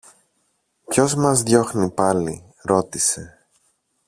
Ποιος 0.87 1.15
μας 1.15 1.41
διώχνει 1.43 1.91
πάλι; 1.91 2.53
ρώτησε. 2.61 3.47